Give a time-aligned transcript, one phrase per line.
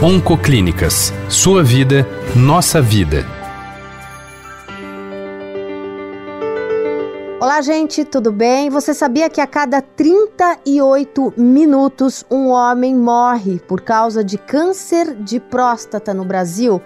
[0.00, 1.12] Oncoclínicas.
[1.28, 2.06] Sua vida,
[2.36, 3.26] nossa vida.
[7.40, 8.70] Olá, gente, tudo bem?
[8.70, 15.40] Você sabia que a cada 38 minutos um homem morre por causa de câncer de
[15.40, 16.80] próstata no Brasil?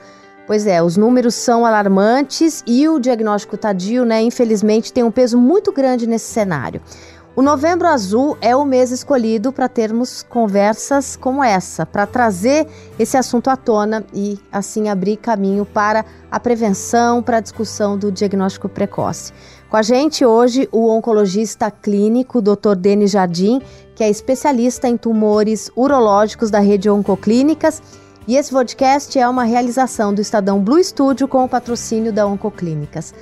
[0.47, 5.37] Pois é, os números são alarmantes e o diagnóstico tardio, né, infelizmente, tem um peso
[5.37, 6.81] muito grande nesse cenário.
[7.35, 12.67] O Novembro Azul é o mês escolhido para termos conversas como essa, para trazer
[12.99, 18.13] esse assunto à tona e assim abrir caminho para a prevenção, para a discussão do
[18.13, 19.33] diagnóstico precoce.
[19.71, 22.75] Com a gente hoje o oncologista clínico Dr.
[22.77, 23.63] Denis Jardim,
[23.95, 27.83] que é especialista em tumores urológicos da rede Oncoclínicas,
[28.29, 33.15] e esse podcast é uma realização do Estadão Blue Studio com o patrocínio da Oncoclínicas.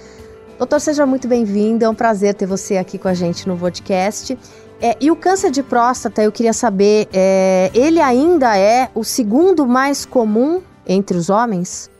[0.60, 1.86] Doutor, seja muito bem-vindo.
[1.86, 4.38] É um prazer ter você aqui com a gente no podcast.
[4.78, 9.66] É, e o câncer de próstata, eu queria saber, é, ele ainda é o segundo
[9.66, 11.90] mais comum entre os homens?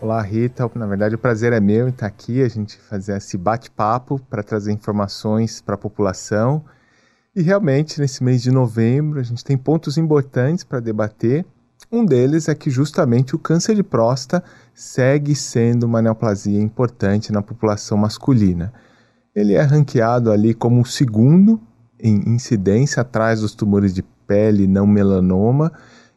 [0.00, 0.70] Olá, Rita.
[0.76, 4.70] Na verdade, o prazer é meu estar aqui, a gente fazer esse bate-papo para trazer
[4.70, 6.64] informações para a população.
[7.34, 11.44] E realmente, nesse mês de novembro, a gente tem pontos importantes para debater.
[11.90, 14.42] Um deles é que justamente o câncer de próstata
[14.74, 18.72] segue sendo uma neoplasia importante na população masculina.
[19.34, 21.60] Ele é ranqueado ali como o segundo
[21.98, 25.72] em incidência atrás dos tumores de pele não melanoma,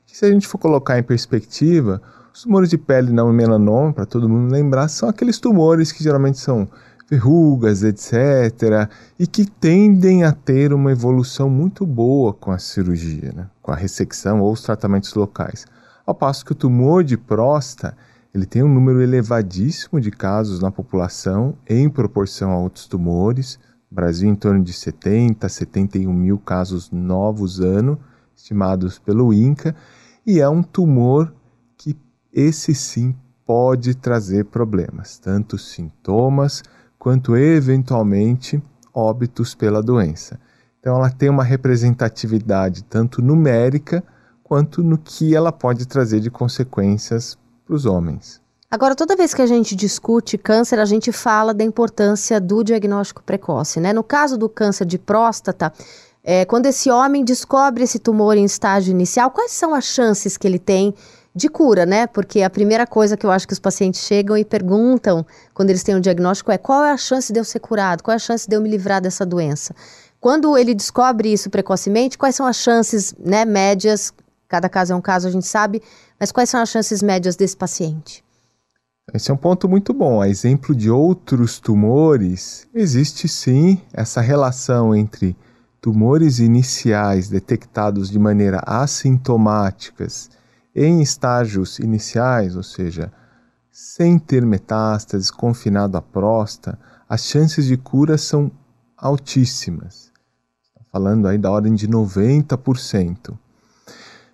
[0.05, 2.01] que se a gente for colocar em perspectiva,
[2.33, 6.39] os tumores de pele não melanoma, para todo mundo lembrar, são aqueles tumores que geralmente
[6.39, 6.67] são
[7.09, 13.50] verrugas, etc., e que tendem a ter uma evolução muito boa com a cirurgia, né?
[13.61, 15.66] com a ressecção ou os tratamentos locais.
[16.05, 17.95] Ao passo que o tumor de próstata
[18.33, 23.58] ele tem um número elevadíssimo de casos na população em proporção a outros tumores.
[23.89, 27.97] Brasil em torno de 70, 71 mil casos novos ano,
[28.35, 29.75] estimados pelo INCA,
[30.25, 31.33] e é um tumor
[31.78, 31.97] que
[32.31, 36.61] esse sim pode trazer problemas, tanto sintomas
[37.08, 38.61] quanto eventualmente
[38.94, 40.38] óbitos pela doença.
[40.78, 44.03] Então ela tem uma representatividade tanto numérica
[44.44, 48.41] quanto no que ela pode trazer de consequências para os homens.
[48.69, 53.24] Agora, toda vez que a gente discute câncer, a gente fala da importância do diagnóstico
[53.24, 53.94] precoce, né?
[53.94, 55.72] No caso do câncer de próstata,
[56.22, 60.45] é, quando esse homem descobre esse tumor em estágio inicial, quais são as chances que
[60.45, 60.94] ele tem
[61.38, 62.08] de cura, né?
[62.08, 65.84] Porque a primeira coisa que eu acho que os pacientes chegam e perguntam quando eles
[65.84, 68.20] têm um diagnóstico é qual é a chance de eu ser curado, qual é a
[68.20, 69.75] chance de eu me livrar dessa doença.
[70.20, 74.12] Quando ele descobre isso precocemente, quais são as chances, né, médias?
[74.48, 75.81] Cada caso é um caso, a gente sabe,
[76.20, 78.24] mas quais são as chances médias desse paciente?
[79.14, 80.19] Esse é um ponto muito bom.
[80.22, 85.36] A exemplo de outros tumores, existe sim essa relação entre
[85.80, 90.30] tumores iniciais detectados de maneira assintomáticas
[90.77, 93.11] em estágios iniciais, ou seja,
[93.71, 96.77] sem ter metástases, confinado à próstata,
[97.09, 98.51] as chances de cura são
[98.95, 100.11] altíssimas.
[100.91, 103.35] Falando aí da ordem de 90%.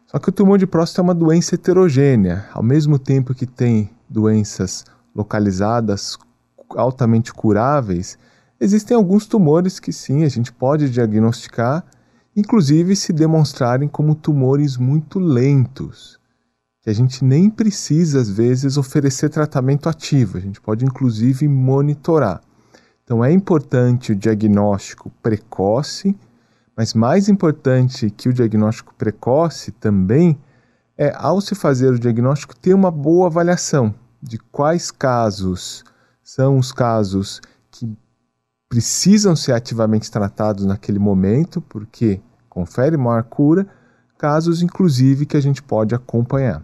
[0.05, 2.45] Só que o tumor de próstata é uma doença heterogênea.
[2.51, 6.17] Ao mesmo tempo que tem doenças localizadas
[6.75, 8.17] altamente curáveis,
[8.59, 11.85] existem alguns tumores que sim, a gente pode diagnosticar,
[12.35, 16.19] inclusive se demonstrarem como tumores muito lentos,
[16.83, 22.41] que a gente nem precisa às vezes oferecer tratamento ativo, a gente pode inclusive monitorar.
[23.03, 26.15] Então é importante o diagnóstico precoce
[26.75, 30.37] mas mais importante que o diagnóstico precoce também
[30.97, 35.83] é, ao se fazer o diagnóstico, ter uma boa avaliação de quais casos
[36.23, 37.95] são os casos que
[38.69, 43.67] precisam ser ativamente tratados naquele momento, porque confere maior cura,
[44.17, 46.63] casos inclusive que a gente pode acompanhar.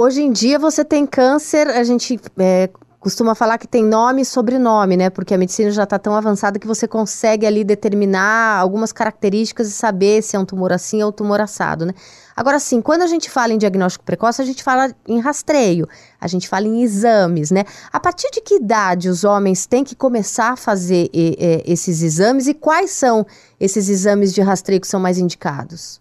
[0.00, 2.70] Hoje em dia você tem câncer, a gente é,
[3.00, 5.10] costuma falar que tem nome e sobrenome, né?
[5.10, 9.72] Porque a medicina já está tão avançada que você consegue ali determinar algumas características e
[9.72, 11.92] saber se é um tumor assim ou um tumor assado, né?
[12.36, 15.88] Agora, sim, quando a gente fala em diagnóstico precoce, a gente fala em rastreio,
[16.20, 17.64] a gente fala em exames, né?
[17.92, 22.02] A partir de que idade os homens têm que começar a fazer e, e, esses
[22.02, 23.26] exames e quais são
[23.58, 26.00] esses exames de rastreio que são mais indicados?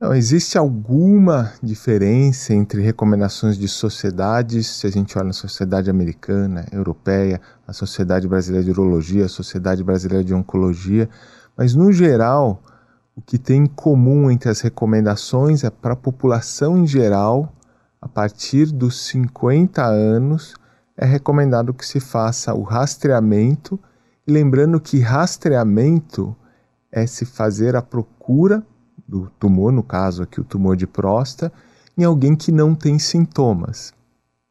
[0.00, 6.66] Não, existe alguma diferença entre recomendações de sociedades, se a gente olha na sociedade americana,
[6.72, 11.08] europeia, a Sociedade Brasileira de Urologia, a Sociedade Brasileira de Oncologia,
[11.56, 12.60] mas no geral,
[13.14, 17.54] o que tem em comum entre as recomendações é para a população em geral,
[18.02, 20.56] a partir dos 50 anos,
[20.96, 23.78] é recomendado que se faça o rastreamento,
[24.26, 26.34] e lembrando que rastreamento
[26.90, 28.66] é se fazer a procura
[29.14, 31.52] do tumor, no caso aqui o tumor de próstata,
[31.96, 33.94] em alguém que não tem sintomas,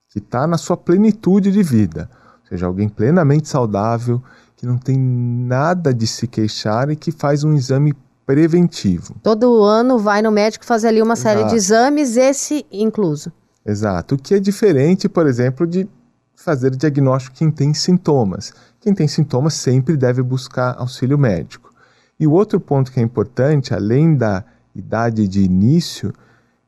[0.09, 2.09] que está na sua plenitude de vida,
[2.41, 4.23] ou seja, alguém plenamente saudável,
[4.55, 7.93] que não tem nada de se queixar e que faz um exame
[8.25, 9.15] preventivo.
[9.21, 11.37] Todo ano vai no médico fazer ali uma Exato.
[11.39, 13.33] série de exames, esse incluso.
[13.65, 14.15] Exato.
[14.15, 15.89] O que é diferente, por exemplo, de
[16.33, 18.53] fazer diagnóstico quem tem sintomas.
[18.79, 21.73] Quem tem sintomas sempre deve buscar auxílio médico.
[22.17, 24.45] E o outro ponto que é importante, além da
[24.75, 26.13] idade de início,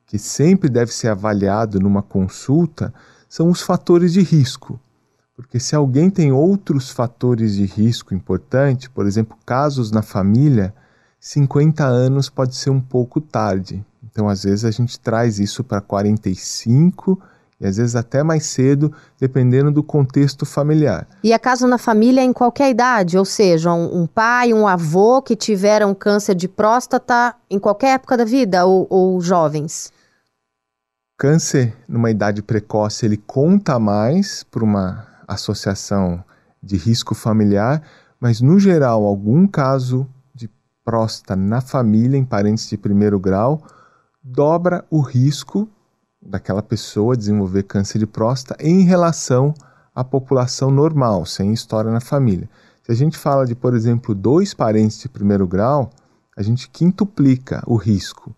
[0.05, 2.93] que sempre deve ser avaliado numa consulta,
[3.27, 4.79] são os fatores de risco.
[5.35, 10.73] Porque se alguém tem outros fatores de risco importante, por exemplo, casos na família,
[11.19, 13.85] 50 anos pode ser um pouco tarde.
[14.03, 17.21] Então, às vezes, a gente traz isso para 45
[17.59, 21.07] e às vezes até mais cedo, dependendo do contexto familiar.
[21.23, 25.21] E é caso na família em qualquer idade, ou seja, um, um, pai, um avô
[25.21, 29.91] que tiveram câncer de próstata em qualquer época da vida ou, ou jovens?
[31.17, 36.21] Câncer numa idade precoce ele conta mais para uma associação
[36.61, 37.81] de risco familiar,
[38.19, 40.49] mas no geral algum caso de
[40.83, 43.63] próstata na família em parentes de primeiro grau
[44.21, 45.69] dobra o risco
[46.25, 49.53] daquela pessoa desenvolver câncer de próstata em relação
[49.93, 52.49] à população normal, sem história na família.
[52.83, 55.89] Se a gente fala de, por exemplo, dois parentes de primeiro grau,
[56.35, 58.35] a gente quintuplica o risco.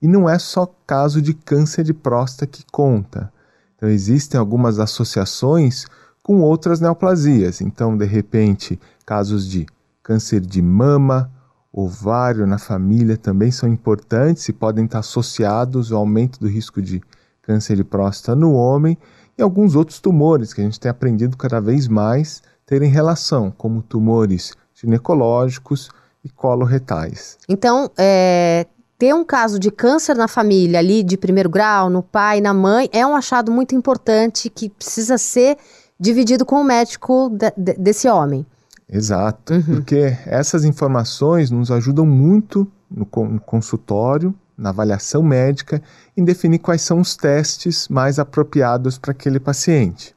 [0.00, 3.32] E não é só caso de câncer de próstata que conta.
[3.74, 5.86] Então, existem algumas associações
[6.22, 7.60] com outras neoplasias.
[7.60, 9.66] Então, de repente, casos de
[10.02, 11.30] câncer de mama,
[11.72, 17.02] ovário na família também são importantes e podem estar associados ao aumento do risco de
[17.48, 18.98] câncer de próstata no homem
[19.38, 23.80] e alguns outros tumores que a gente tem aprendido cada vez mais terem relação, como
[23.80, 25.88] tumores ginecológicos
[26.22, 27.38] e coloretais.
[27.48, 28.66] Então, é,
[28.98, 32.90] ter um caso de câncer na família ali de primeiro grau, no pai, na mãe,
[32.92, 35.56] é um achado muito importante que precisa ser
[35.98, 38.44] dividido com o médico de, de, desse homem.
[38.90, 39.62] Exato, uhum.
[39.62, 45.80] porque essas informações nos ajudam muito no, no consultório na avaliação médica,
[46.16, 50.16] em definir quais são os testes mais apropriados para aquele paciente.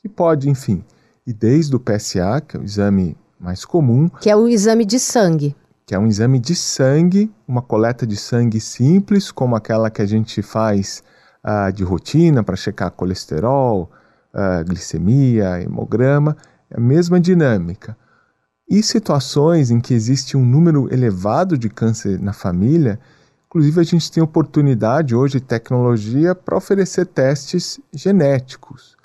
[0.00, 0.84] Que pode, enfim,
[1.26, 4.08] ir desde o PSA, que é o exame mais comum.
[4.08, 5.56] Que é o exame de sangue.
[5.84, 10.06] Que é um exame de sangue, uma coleta de sangue simples, como aquela que a
[10.06, 11.02] gente faz
[11.44, 13.90] uh, de rotina para checar colesterol,
[14.32, 16.36] uh, glicemia, hemograma,
[16.70, 17.96] é a mesma dinâmica.
[18.70, 22.98] E situações em que existe um número elevado de câncer na família,
[23.52, 28.96] Inclusive, a gente tem oportunidade hoje, tecnologia, para oferecer testes genéticos.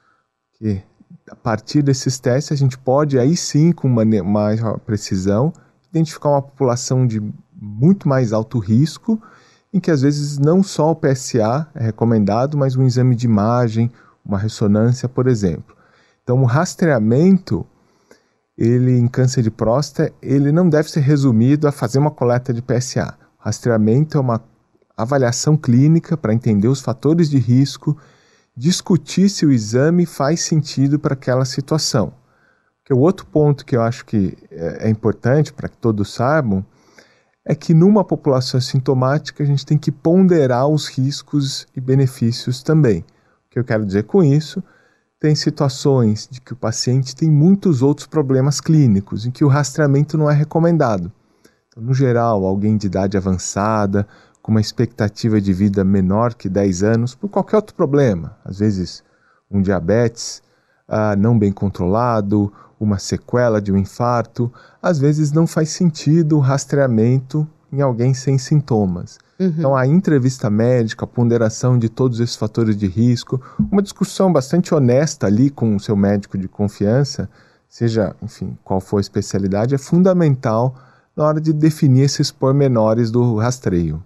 [0.53, 0.81] Que
[1.29, 5.51] a partir desses testes, a gente pode, aí sim, com maior precisão,
[5.89, 7.21] identificar uma população de
[7.53, 9.21] muito mais alto risco,
[9.73, 13.91] em que às vezes não só o PSA é recomendado, mas um exame de imagem,
[14.23, 15.75] uma ressonância, por exemplo.
[16.23, 17.67] Então, o rastreamento
[18.57, 22.61] ele em câncer de próstata, ele não deve ser resumido a fazer uma coleta de
[22.61, 23.26] PSA.
[23.37, 24.43] Rastreamento é uma
[24.95, 27.97] avaliação clínica para entender os fatores de risco,
[28.55, 32.11] discutir se o exame faz sentido para aquela situação.
[32.79, 36.65] Porque o outro ponto que eu acho que é, é importante para que todos saibam
[37.45, 42.99] é que numa população sintomática a gente tem que ponderar os riscos e benefícios também.
[42.99, 44.63] O que eu quero dizer com isso?
[45.19, 50.17] Tem situações de que o paciente tem muitos outros problemas clínicos em que o rastreamento
[50.17, 51.11] não é recomendado.
[51.77, 54.07] Então, no geral, alguém de idade avançada,
[54.41, 59.03] com uma expectativa de vida menor que 10 anos, por qualquer outro problema, às vezes
[59.51, 60.41] um diabetes
[60.87, 66.39] ah, não bem controlado, uma sequela de um infarto, às vezes não faz sentido o
[66.39, 69.19] rastreamento em alguém sem sintomas.
[69.39, 69.53] Uhum.
[69.57, 73.39] Então, a entrevista médica, a ponderação de todos esses fatores de risco,
[73.71, 77.29] uma discussão bastante honesta ali com o seu médico de confiança,
[77.69, 80.73] seja, enfim, qual for a especialidade, é fundamental
[81.17, 84.03] na hora de definir esses pormenores do rastreio.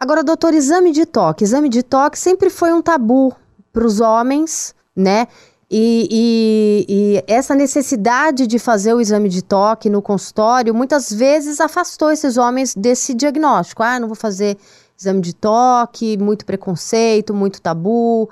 [0.00, 1.44] Agora, doutor, exame de toque.
[1.44, 3.34] Exame de toque sempre foi um tabu
[3.70, 5.28] para os homens, né?
[5.70, 11.60] E, e, e, essa necessidade de fazer o exame de toque no consultório muitas vezes
[11.60, 13.82] afastou esses homens desse diagnóstico.
[13.82, 14.56] Ah, não vou fazer
[14.98, 18.30] exame de toque, muito preconceito, muito tabu.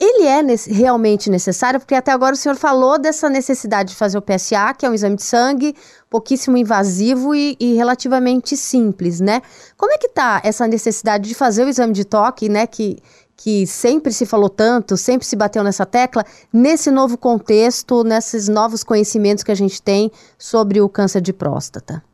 [0.00, 4.16] Ele é nesse, realmente necessário, porque até agora o senhor falou dessa necessidade de fazer
[4.16, 5.74] o PSA, que é um exame de sangue
[6.08, 9.42] pouquíssimo invasivo e, e relativamente simples, né?
[9.76, 12.64] Como é que tá essa necessidade de fazer o exame de toque, né?
[12.64, 13.02] Que,
[13.36, 18.84] que sempre se falou tanto, sempre se bateu nessa tecla, nesse novo contexto, nesses novos
[18.84, 22.04] conhecimentos que a gente tem sobre o câncer de próstata?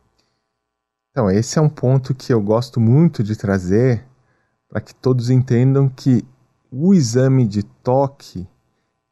[1.11, 4.05] Então, esse é um ponto que eu gosto muito de trazer
[4.71, 6.25] para que todos entendam que
[6.75, 8.47] o exame de toque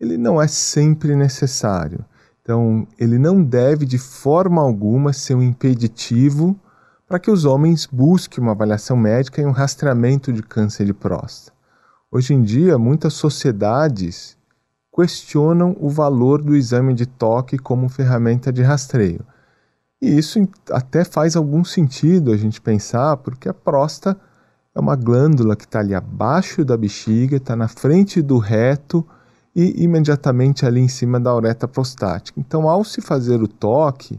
[0.00, 2.04] ele não é sempre necessário.
[2.42, 6.58] Então, ele não deve de forma alguma ser um impeditivo
[7.06, 11.56] para que os homens busquem uma avaliação médica e um rastreamento de câncer de próstata.
[12.10, 14.36] Hoje em dia, muitas sociedades
[14.94, 19.24] questionam o valor do exame de toque como ferramenta de rastreio.
[20.00, 24.20] E isso até faz algum sentido a gente pensar, porque a próstata
[24.74, 29.06] é uma glândula que está ali abaixo da bexiga, está na frente do reto
[29.54, 32.40] e imediatamente ali em cima da uretra prostática.
[32.40, 34.18] Então, ao se fazer o toque,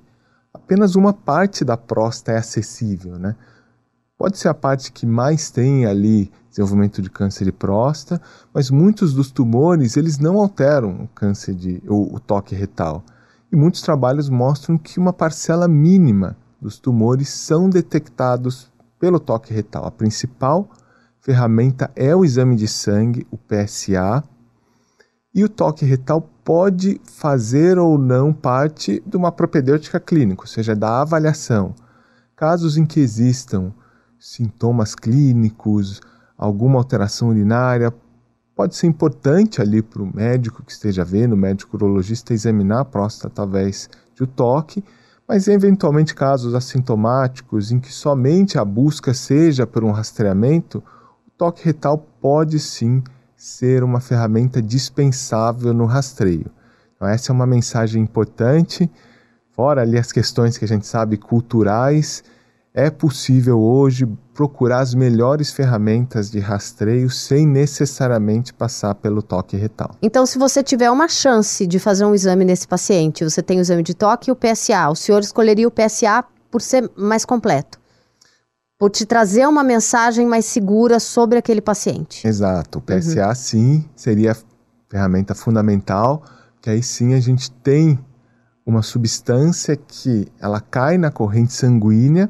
[0.53, 3.36] apenas uma parte da próstata é acessível, né?
[4.15, 8.22] Pode ser a parte que mais tem ali desenvolvimento de câncer de próstata,
[8.53, 13.03] mas muitos dos tumores eles não alteram o câncer de o, o toque retal.
[13.51, 18.72] E muitos trabalhos mostram que uma parcela mínima dos tumores são detectados
[19.03, 19.86] pelo toque retal.
[19.86, 20.69] A principal
[21.19, 24.24] ferramenta é o exame de sangue, o PSA,
[25.36, 30.74] e o toque retal pode fazer ou não parte de uma propedêutica clínica, ou seja,
[30.74, 31.75] da avaliação.
[32.33, 33.74] Casos em que existam
[34.17, 36.00] sintomas clínicos,
[36.38, 37.93] alguma alteração urinária,
[38.55, 42.86] pode ser importante ali para o médico que esteja vendo, o médico urologista, examinar a
[42.86, 44.81] próstata através de toque,
[45.33, 50.77] mas eventualmente casos assintomáticos em que somente a busca seja por um rastreamento,
[51.27, 53.01] o toque retal pode sim
[53.35, 56.51] ser uma ferramenta dispensável no rastreio.
[56.95, 58.87] Então, essa é uma mensagem importante.
[59.49, 62.23] Fora ali as questões que a gente sabe culturais,
[62.73, 69.95] é possível hoje procurar as melhores ferramentas de rastreio sem necessariamente passar pelo toque retal.
[70.01, 73.61] Então, se você tiver uma chance de fazer um exame nesse paciente, você tem o
[73.61, 77.83] exame de toque e o PSA, o senhor escolheria o PSA por ser mais completo?
[78.83, 82.27] por te trazer uma mensagem mais segura sobre aquele paciente.
[82.27, 82.79] Exato.
[82.79, 83.35] O PSA, uhum.
[83.35, 84.35] sim, seria a
[84.89, 86.21] ferramenta fundamental,
[86.61, 87.97] que aí sim a gente tem
[88.65, 92.29] uma substância que ela cai na corrente sanguínea,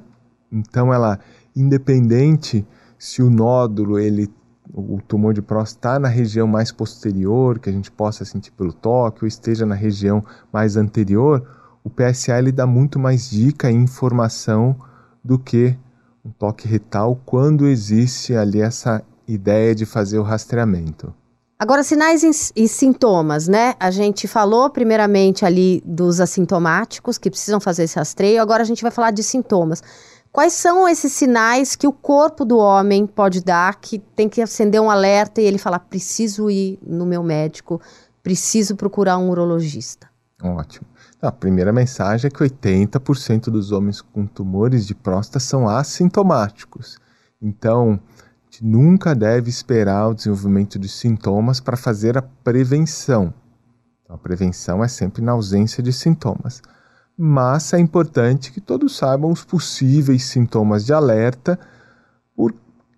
[0.53, 1.19] então ela,
[1.55, 2.65] independente
[2.98, 4.29] se o nódulo, ele,
[4.74, 8.72] o tumor de próstata está na região mais posterior, que a gente possa sentir pelo
[8.72, 11.45] toque, ou esteja na região mais anterior,
[11.83, 14.75] o PSA ele dá muito mais dica e informação
[15.24, 15.77] do que
[16.24, 21.13] um toque retal quando existe ali essa ideia de fazer o rastreamento.
[21.60, 23.75] Agora, sinais e sintomas, né?
[23.79, 28.81] A gente falou primeiramente ali dos assintomáticos que precisam fazer esse rastreio, agora a gente
[28.81, 29.81] vai falar de sintomas.
[30.34, 34.82] Quais são esses sinais que o corpo do homem pode dar que tem que acender
[34.82, 37.80] um alerta e ele falar: preciso ir no meu médico,
[38.24, 40.10] preciso procurar um urologista?
[40.42, 40.88] Ótimo.
[41.22, 46.98] A primeira mensagem é que 80% dos homens com tumores de próstata são assintomáticos.
[47.40, 48.00] Então,
[48.60, 53.32] nunca deve esperar o desenvolvimento de sintomas para fazer a prevenção.
[54.02, 56.60] Então, a prevenção é sempre na ausência de sintomas.
[57.17, 61.60] Mas é importante que todos saibam os possíveis sintomas de alerta.
[62.36, 62.53] Por,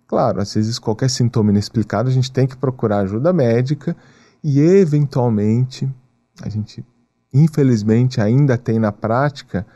[0.06, 3.94] claro, às vezes qualquer sintoma inexplicado a gente tem que procurar ajuda médica
[4.42, 5.88] e, eventualmente,
[6.42, 6.84] a gente
[7.32, 9.66] infelizmente ainda tem na prática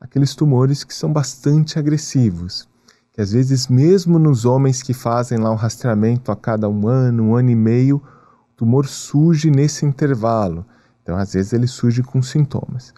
[0.00, 2.66] aqueles tumores que são bastante agressivos,
[3.12, 7.24] que às vezes mesmo nos homens que fazem lá um rastreamento a cada um ano,
[7.24, 10.64] um ano e meio, o tumor surge nesse intervalo.
[11.02, 12.94] Então às vezes ele surge com sintomas.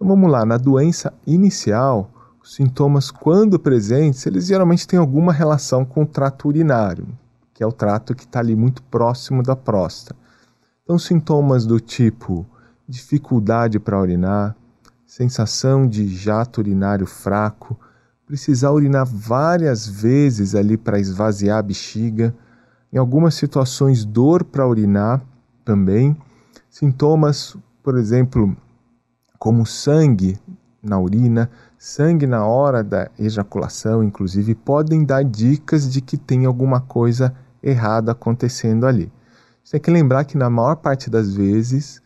[0.00, 2.10] Então vamos lá, na doença inicial,
[2.42, 7.06] os sintomas quando presentes, eles geralmente têm alguma relação com o trato urinário,
[7.52, 10.18] que é o trato que está ali muito próximo da próstata.
[10.82, 12.46] Então sintomas do tipo
[12.88, 14.56] dificuldade para urinar,
[15.04, 17.78] sensação de jato urinário fraco,
[18.26, 22.34] precisar urinar várias vezes ali para esvaziar a bexiga,
[22.90, 25.20] em algumas situações dor para urinar
[25.62, 26.16] também,
[26.70, 28.56] sintomas, por exemplo,
[29.40, 30.38] como sangue
[30.80, 36.80] na urina, sangue na hora da ejaculação, inclusive, podem dar dicas de que tem alguma
[36.80, 39.12] coisa errada acontecendo ali.
[39.64, 42.00] Você tem que lembrar que na maior parte das vezes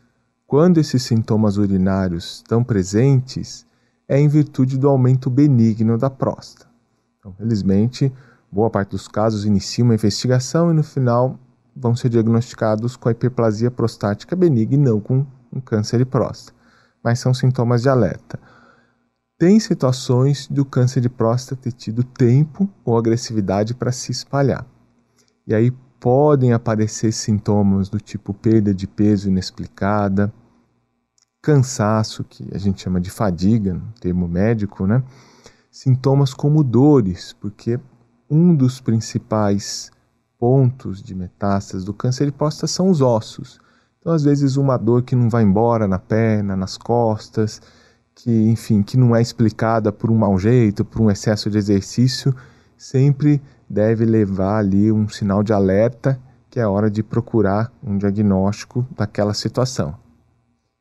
[0.46, 3.66] quando esses sintomas urinários estão presentes,
[4.06, 6.70] é em virtude do aumento benigno da próstata.
[7.18, 8.12] Então, felizmente,
[8.52, 11.38] boa parte dos casos inicia uma investigação e no final
[11.74, 16.53] vão ser diagnosticados com a hiperplasia prostática benigna e não com um câncer de próstata.
[17.04, 18.40] Mas são sintomas de alerta.
[19.38, 24.66] Tem situações do câncer de próstata ter tido tempo ou agressividade para se espalhar.
[25.46, 25.70] E aí
[26.00, 30.32] podem aparecer sintomas do tipo perda de peso inexplicada,
[31.42, 35.02] cansaço, que a gente chama de fadiga, no termo médico, né?
[35.70, 37.78] Sintomas como dores, porque
[38.30, 39.90] um dos principais
[40.38, 43.60] pontos de metástase do câncer de próstata são os ossos.
[44.04, 47.58] Então, às vezes, uma dor que não vai embora na perna, nas costas,
[48.14, 52.36] que, enfim, que não é explicada por um mau jeito, por um excesso de exercício,
[52.76, 56.20] sempre deve levar ali um sinal de alerta
[56.50, 59.94] que é hora de procurar um diagnóstico daquela situação.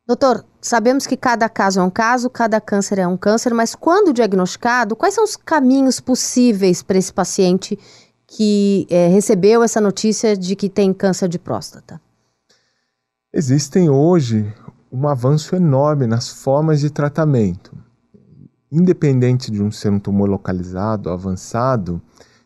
[0.05, 4.11] Doutor, sabemos que cada caso é um caso, cada câncer é um câncer, mas quando
[4.11, 7.79] diagnosticado, quais são os caminhos possíveis para esse paciente
[8.27, 12.01] que é, recebeu essa notícia de que tem câncer de próstata?
[13.35, 14.53] Existem hoje
[14.91, 17.75] um avanço enorme nas formas de tratamento.
[18.71, 21.99] Independente de um ser um tumor localizado, avançado,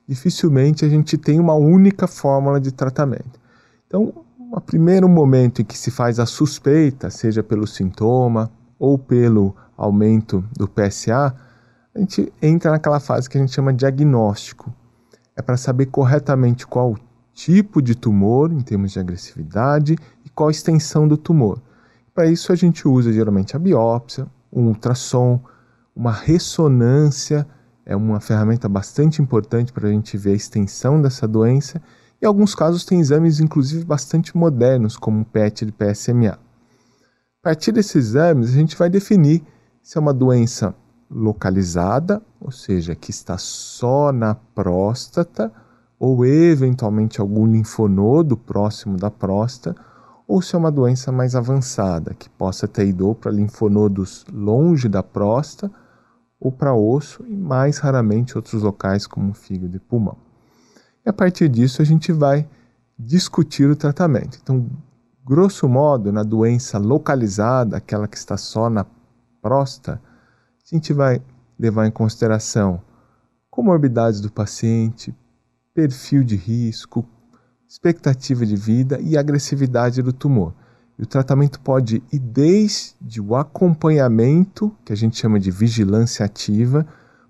[0.08, 3.38] dificilmente a gente tem uma única fórmula de tratamento.
[3.86, 4.13] Então,
[4.50, 10.41] o primeiro momento em que se faz a suspeita, seja pelo sintoma ou pelo aumento
[10.58, 11.36] do PSA,
[11.94, 14.74] a gente entra naquela fase que a gente chama de diagnóstico.
[15.36, 16.96] É para saber corretamente qual
[17.38, 21.62] tipo de tumor, em termos de agressividade, e qual a extensão do tumor.
[22.12, 25.39] Para isso, a gente usa geralmente a biópsia, um ultrassom,
[25.96, 27.48] uma ressonância,
[27.86, 31.79] é uma ferramenta bastante importante para a gente ver a extensão dessa doença.
[32.20, 36.39] E alguns casos tem exames, inclusive, bastante modernos, como o PET de PSMA.
[36.39, 39.44] A partir desses exames, a gente vai definir
[39.84, 40.74] se é uma doença
[41.10, 45.53] localizada, ou seja, que está só na próstata,
[45.99, 49.79] ou eventualmente algum linfonodo próximo da próstata,
[50.27, 55.01] ou se é uma doença mais avançada, que possa ter ido para linfonodos longe da
[55.01, 55.71] próstata
[56.39, 60.17] ou para osso e mais raramente outros locais como fígado e pulmão.
[61.05, 62.47] E a partir disso a gente vai
[62.99, 64.37] discutir o tratamento.
[64.41, 64.69] Então,
[65.23, 68.85] grosso modo, na doença localizada, aquela que está só na
[69.41, 70.01] próstata,
[70.69, 71.21] a gente vai
[71.57, 72.81] levar em consideração
[73.49, 75.15] comorbidades do paciente,
[75.77, 77.07] perfil de risco,
[77.69, 80.55] expectativa de vida e agressividade do tumor.
[80.98, 86.84] E o tratamento pode ir desde o acompanhamento, que a gente chama de vigilância ativa,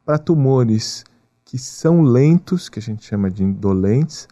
[0.06, 1.04] para tumores
[1.44, 4.30] que são lentos, que a gente chama de indolentes,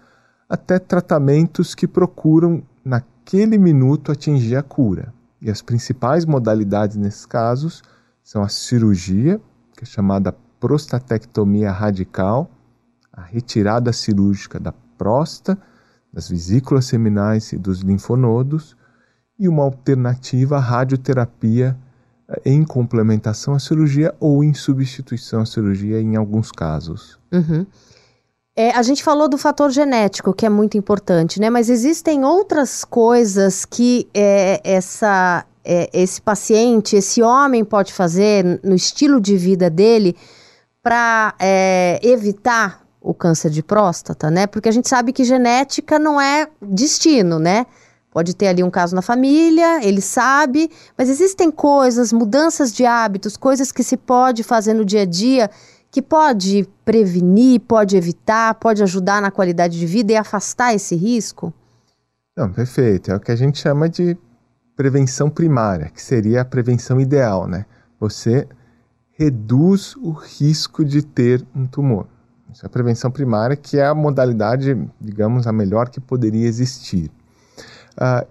[0.48, 5.14] até tratamentos que procuram, naquele minuto, atingir a cura.
[5.42, 7.84] E as principais modalidades nesses casos
[8.24, 9.42] são a cirurgia,
[9.76, 12.50] que é chamada prostatectomia radical,
[13.16, 15.58] a retirada cirúrgica da próstata,
[16.12, 18.76] das vesículas seminais e dos linfonodos,
[19.38, 21.78] e uma alternativa à radioterapia
[22.28, 27.20] eh, em complementação à cirurgia ou em substituição à cirurgia em alguns casos.
[27.32, 27.66] Uhum.
[28.58, 31.50] É, a gente falou do fator genético, que é muito importante, né?
[31.50, 38.74] Mas existem outras coisas que é, essa, é, esse paciente, esse homem pode fazer no
[38.74, 40.16] estilo de vida dele
[40.82, 44.48] para é, evitar o câncer de próstata, né?
[44.48, 47.68] Porque a gente sabe que genética não é destino, né?
[48.10, 53.38] Pode ter ali um caso na família, ele sabe, mas existem coisas, mudanças de hábitos,
[53.38, 55.52] coisas que se pode fazer no dia a dia
[55.92, 61.54] que pode prevenir, pode evitar, pode ajudar na qualidade de vida e afastar esse risco?
[62.36, 63.12] Não, perfeito.
[63.12, 64.18] É o que a gente chama de
[64.76, 67.66] prevenção primária, que seria a prevenção ideal, né?
[68.00, 68.48] Você
[69.12, 72.08] reduz o risco de ter um tumor.
[72.56, 77.12] Isso é a prevenção primária, que é a modalidade, digamos, a melhor que poderia existir.
[77.98, 78.26] Uh,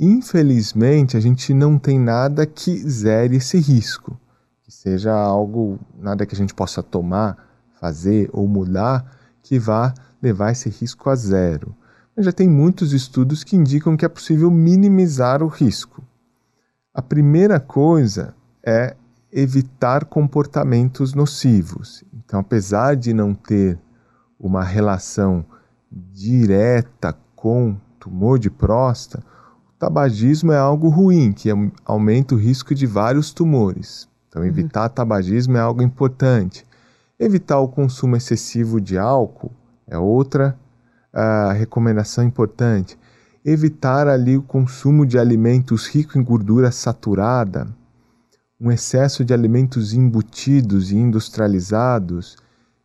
[0.00, 4.18] infelizmente, a gente não tem nada que zere esse risco,
[4.62, 7.36] que seja algo, nada que a gente possa tomar,
[7.78, 11.76] fazer ou mudar que vá levar esse risco a zero.
[12.16, 16.02] Mas já tem muitos estudos que indicam que é possível minimizar o risco.
[16.94, 18.34] A primeira coisa
[18.64, 18.96] é
[19.30, 22.02] evitar comportamentos nocivos.
[22.26, 23.78] Então, apesar de não ter
[24.38, 25.46] uma relação
[25.90, 29.24] direta com tumor de próstata,
[29.70, 31.48] o tabagismo é algo ruim, que
[31.84, 34.08] aumenta o risco de vários tumores.
[34.28, 34.48] Então, uhum.
[34.48, 36.66] evitar tabagismo é algo importante.
[37.18, 39.52] Evitar o consumo excessivo de álcool
[39.86, 40.58] é outra
[41.14, 42.98] uh, recomendação importante.
[43.44, 47.68] Evitar ali o consumo de alimentos ricos em gordura saturada,
[48.60, 52.36] um excesso de alimentos embutidos e industrializados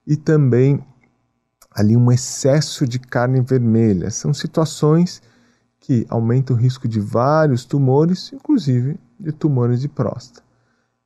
[0.05, 0.83] e também
[1.73, 4.09] ali um excesso de carne vermelha.
[4.11, 5.21] São situações
[5.79, 10.43] que aumentam o risco de vários tumores, inclusive de tumores de próstata.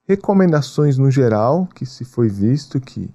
[0.07, 3.09] Recomendações no geral, que se foi visto que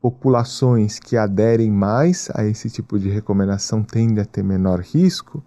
[0.00, 5.44] populações que aderem mais a esse tipo de recomendação tendem a ter menor risco,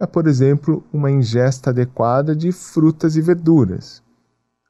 [0.00, 4.02] é, por exemplo, uma ingesta adequada de frutas e verduras.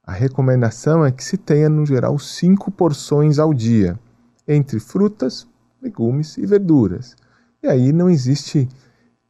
[0.09, 4.01] A recomendação é que se tenha, no geral, cinco porções ao dia,
[4.49, 5.47] entre frutas,
[5.83, 7.15] legumes e verduras.
[7.63, 8.67] E aí não existe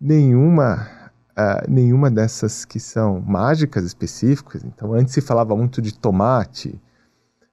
[0.00, 0.88] nenhuma,
[1.32, 4.62] uh, nenhuma dessas que são mágicas específicas.
[4.62, 6.80] Então, antes se falava muito de tomate.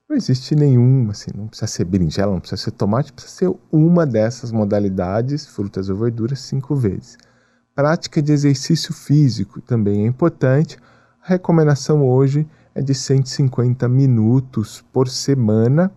[0.08, 4.06] Não existe nenhuma, assim, não precisa ser berinjela, não precisa ser tomate, precisa ser uma
[4.06, 7.18] dessas modalidades, frutas ou verduras, cinco vezes.
[7.74, 10.78] Prática de exercício físico também é importante.
[11.24, 15.90] A recomendação hoje é de 150 minutos por semana,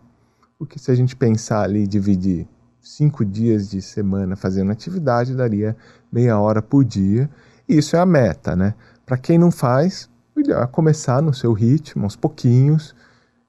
[0.58, 2.46] o que se a gente pensar ali dividir
[2.80, 5.76] cinco dias de semana fazendo atividade, daria
[6.10, 7.28] meia hora por dia.
[7.68, 8.74] Isso é a meta, né?
[9.04, 12.94] Para quem não faz, ideal é começar no seu ritmo, aos pouquinhos.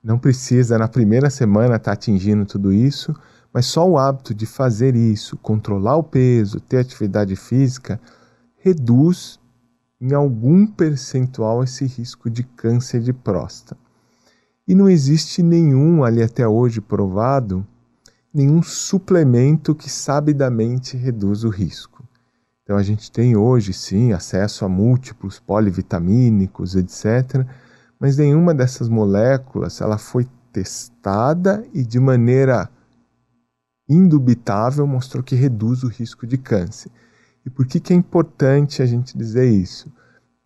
[0.04, 3.16] Não precisa na primeira semana estar tá atingindo tudo isso,
[3.54, 8.00] mas só o hábito de fazer isso, controlar o peso, ter atividade física,
[8.58, 9.40] reduz
[10.00, 13.78] em algum percentual esse risco de câncer de próstata.
[14.68, 17.66] E não existe nenhum ali até hoje provado
[18.34, 22.04] nenhum suplemento que sabidamente reduz o risco.
[22.64, 27.46] Então a gente tem hoje sim acesso a múltiplos polivitamínicos, etc,
[28.00, 32.70] mas nenhuma dessas moléculas ela foi testada e de maneira
[33.90, 36.92] indubitável mostrou que reduz o risco de câncer.
[37.46, 39.92] E por que, que é importante a gente dizer isso?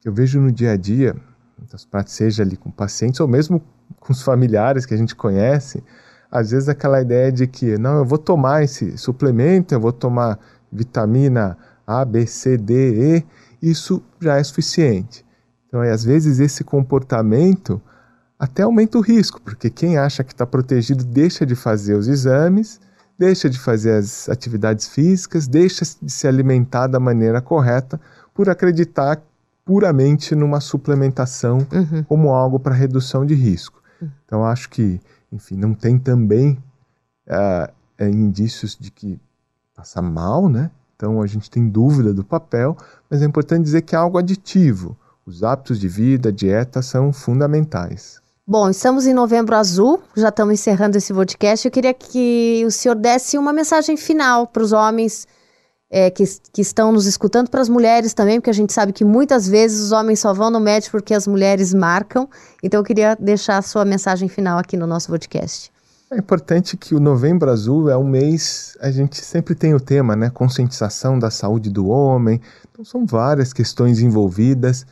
[0.04, 1.16] Eu vejo no dia a dia,
[1.90, 3.62] partes seja ali com pacientes ou mesmo
[4.00, 5.84] com os familiares que a gente conhece,
[6.30, 10.40] às vezes aquela ideia de que não, eu vou tomar esse suplemento, eu vou tomar
[10.72, 13.26] vitamina A, B, C, D, E,
[13.62, 15.24] isso já é suficiente.
[15.68, 17.82] Então, às vezes esse comportamento
[18.38, 22.80] até aumenta o risco, porque quem acha que está protegido deixa de fazer os exames,
[23.18, 28.00] deixa de fazer as atividades físicas, deixa de se alimentar da maneira correta
[28.34, 29.22] por acreditar
[29.66, 32.04] puramente numa suplementação uhum.
[32.04, 33.82] como algo para redução de risco.
[34.02, 34.10] Uhum.
[34.26, 35.00] Então, acho que
[35.34, 36.62] enfim, não tem também
[37.28, 39.20] uh, indícios de que
[39.76, 40.70] passa mal, né?
[40.96, 42.78] Então a gente tem dúvida do papel,
[43.10, 44.96] mas é importante dizer que é algo aditivo.
[45.26, 48.22] Os hábitos de vida, dieta são fundamentais.
[48.46, 51.66] Bom, estamos em novembro azul, já estamos encerrando esse podcast.
[51.66, 55.26] Eu queria que o senhor desse uma mensagem final para os homens
[55.90, 59.06] é, que, que estão nos escutando, para as mulheres também, porque a gente sabe que
[59.06, 62.30] muitas vezes os homens só vão no médico porque as mulheres marcam.
[62.62, 65.72] Então eu queria deixar a sua mensagem final aqui no nosso podcast.
[66.12, 70.18] É importante que o Novembro Azul é um mês, a gente sempre tem o tema,
[70.18, 70.30] né?
[70.30, 72.42] Conscientização da saúde do homem.
[72.70, 74.86] Então são várias questões envolvidas.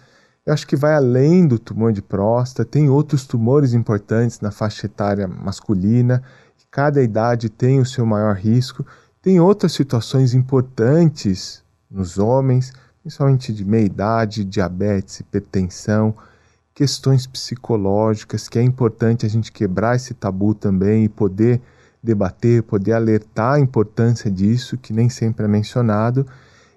[0.46, 4.88] Eu acho que vai além do tumor de próstata, tem outros tumores importantes na faixa
[4.88, 6.24] etária masculina.
[6.72, 8.86] Cada idade tem o seu maior risco.
[9.22, 16.16] Tem outras situações importantes nos homens, principalmente de meia idade, diabetes, hipertensão,
[16.74, 21.62] questões psicológicas, que é importante a gente quebrar esse tabu também e poder
[22.02, 26.26] debater, poder alertar a importância disso, que nem sempre é mencionado,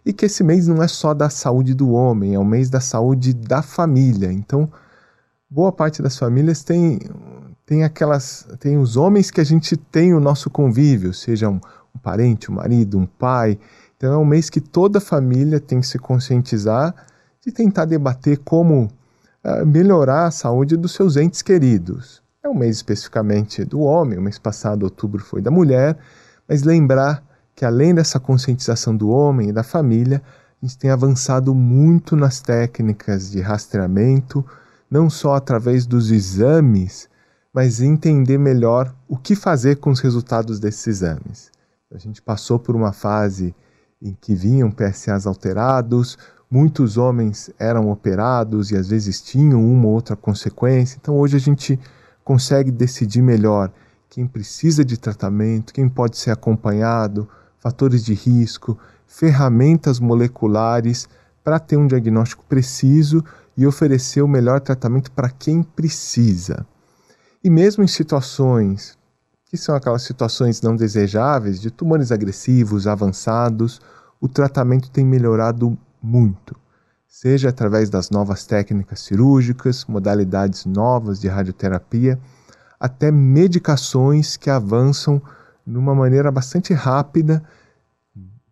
[0.04, 2.80] e que esse mês não é só da saúde do homem, é o mês da
[2.80, 4.30] saúde da família.
[4.30, 4.70] Então,
[5.48, 6.98] boa parte das famílias tem
[7.66, 11.60] tem aquelas tem os homens que a gente tem o nosso convívio, sejam
[11.94, 13.58] um parente, um marido, um pai.
[13.96, 16.94] Então é um mês que toda família tem que se conscientizar
[17.40, 18.90] de tentar debater como
[19.44, 22.22] uh, melhorar a saúde dos seus entes queridos.
[22.42, 25.96] É um mês especificamente do homem, o mês passado, outubro, foi da mulher,
[26.46, 30.22] mas lembrar que além dessa conscientização do homem e da família,
[30.62, 34.44] a gente tem avançado muito nas técnicas de rastreamento,
[34.90, 37.08] não só através dos exames,
[37.52, 41.50] mas entender melhor o que fazer com os resultados desses exames.
[41.92, 43.54] A gente passou por uma fase
[44.02, 46.18] em que vinham PSAs alterados,
[46.50, 50.98] muitos homens eram operados e às vezes tinham uma ou outra consequência.
[51.00, 51.78] Então hoje a gente
[52.24, 53.70] consegue decidir melhor
[54.10, 57.28] quem precisa de tratamento, quem pode ser acompanhado,
[57.64, 61.08] fatores de risco, ferramentas moleculares
[61.42, 63.24] para ter um diagnóstico preciso
[63.56, 66.66] e oferecer o melhor tratamento para quem precisa.
[67.42, 68.98] E mesmo em situações
[69.46, 73.80] que são aquelas situações não desejáveis de tumores agressivos avançados,
[74.20, 76.54] o tratamento tem melhorado muito,
[77.06, 82.18] seja através das novas técnicas cirúrgicas, modalidades novas de radioterapia,
[82.78, 85.22] até medicações que avançam
[85.66, 87.42] de uma maneira bastante rápida,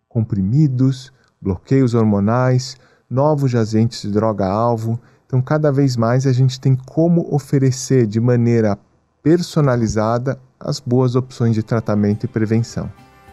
[0.08, 2.76] comprimidos, bloqueios hormonais,
[3.08, 5.00] novos agentes de droga-alvo.
[5.26, 8.78] Então, cada vez mais a gente tem como oferecer de maneira
[9.22, 12.90] personalizada as boas opções de tratamento e prevenção.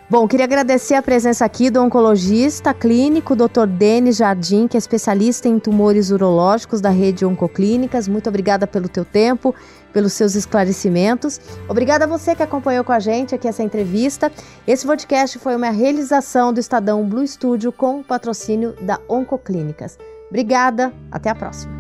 [0.10, 3.68] Bom, queria agradecer a presença aqui do oncologista clínico Dr.
[3.68, 8.08] Denis Jardim, que é especialista em tumores urológicos da rede Oncoclínicas.
[8.08, 9.54] Muito obrigada pelo teu tempo,
[9.94, 11.40] pelos seus esclarecimentos.
[11.68, 14.32] Obrigada a você que acompanhou com a gente aqui essa entrevista.
[14.66, 19.96] Esse podcast foi uma realização do Estadão Blue Studio com patrocínio da Oncoclínicas.
[20.28, 21.72] Obrigada, até a próxima.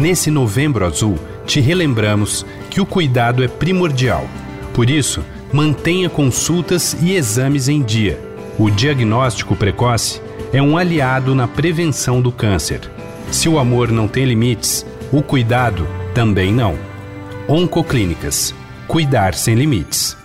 [0.00, 1.16] Nesse Novembro Azul,
[1.50, 4.24] te relembramos que o cuidado é primordial.
[4.72, 8.20] Por isso, mantenha consultas e exames em dia.
[8.56, 12.80] O diagnóstico precoce é um aliado na prevenção do câncer.
[13.32, 16.78] Se o amor não tem limites, o cuidado também não.
[17.48, 18.54] Oncoclínicas.
[18.86, 20.19] Cuidar sem limites.